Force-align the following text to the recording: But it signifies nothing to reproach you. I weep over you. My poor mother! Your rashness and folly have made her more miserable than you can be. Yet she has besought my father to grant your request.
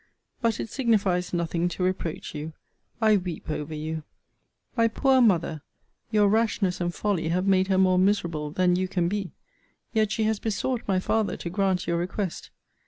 But 0.41 0.59
it 0.59 0.67
signifies 0.71 1.31
nothing 1.31 1.69
to 1.69 1.83
reproach 1.83 2.33
you. 2.33 2.53
I 2.99 3.17
weep 3.17 3.51
over 3.51 3.75
you. 3.75 4.01
My 4.75 4.87
poor 4.87 5.21
mother! 5.21 5.61
Your 6.09 6.27
rashness 6.27 6.81
and 6.81 6.91
folly 6.91 7.27
have 7.29 7.45
made 7.45 7.67
her 7.67 7.77
more 7.77 7.99
miserable 7.99 8.49
than 8.49 8.75
you 8.75 8.87
can 8.87 9.07
be. 9.07 9.33
Yet 9.93 10.11
she 10.11 10.23
has 10.23 10.39
besought 10.39 10.81
my 10.87 10.99
father 10.99 11.37
to 11.37 11.51
grant 11.51 11.85
your 11.85 11.97
request. 11.99 12.49